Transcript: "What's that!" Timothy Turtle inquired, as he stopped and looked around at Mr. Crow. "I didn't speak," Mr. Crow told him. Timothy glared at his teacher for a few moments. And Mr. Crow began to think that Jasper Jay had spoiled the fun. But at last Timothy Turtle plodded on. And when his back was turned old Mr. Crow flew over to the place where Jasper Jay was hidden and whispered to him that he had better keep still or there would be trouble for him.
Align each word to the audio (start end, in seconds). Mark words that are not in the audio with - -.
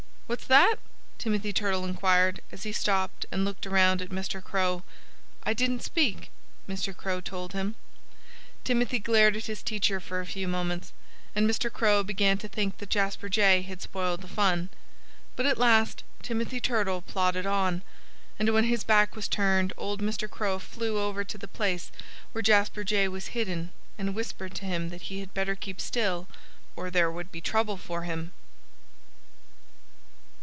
"What's 0.27 0.47
that!" 0.47 0.77
Timothy 1.17 1.51
Turtle 1.51 1.83
inquired, 1.83 2.39
as 2.53 2.63
he 2.63 2.71
stopped 2.71 3.25
and 3.33 3.43
looked 3.43 3.67
around 3.67 4.01
at 4.01 4.11
Mr. 4.11 4.41
Crow. 4.41 4.83
"I 5.43 5.51
didn't 5.53 5.81
speak," 5.83 6.31
Mr. 6.69 6.95
Crow 6.95 7.19
told 7.19 7.51
him. 7.51 7.75
Timothy 8.63 8.97
glared 8.97 9.35
at 9.35 9.47
his 9.47 9.61
teacher 9.61 9.99
for 9.99 10.21
a 10.21 10.25
few 10.25 10.47
moments. 10.47 10.93
And 11.35 11.49
Mr. 11.49 11.69
Crow 11.69 12.01
began 12.03 12.37
to 12.37 12.47
think 12.47 12.77
that 12.77 12.89
Jasper 12.89 13.27
Jay 13.27 13.61
had 13.63 13.81
spoiled 13.81 14.21
the 14.21 14.29
fun. 14.29 14.69
But 15.35 15.47
at 15.47 15.57
last 15.57 16.05
Timothy 16.21 16.61
Turtle 16.61 17.01
plodded 17.01 17.45
on. 17.45 17.81
And 18.39 18.47
when 18.53 18.63
his 18.63 18.85
back 18.85 19.17
was 19.17 19.27
turned 19.27 19.73
old 19.75 19.99
Mr. 20.01 20.29
Crow 20.29 20.59
flew 20.59 20.97
over 20.97 21.25
to 21.25 21.37
the 21.37 21.45
place 21.49 21.91
where 22.31 22.41
Jasper 22.41 22.85
Jay 22.85 23.09
was 23.09 23.35
hidden 23.35 23.73
and 23.97 24.15
whispered 24.15 24.55
to 24.55 24.65
him 24.65 24.91
that 24.91 25.01
he 25.11 25.19
had 25.19 25.33
better 25.33 25.55
keep 25.55 25.81
still 25.81 26.29
or 26.77 26.89
there 26.89 27.11
would 27.11 27.33
be 27.33 27.41
trouble 27.41 27.75
for 27.75 28.03
him. 28.03 28.31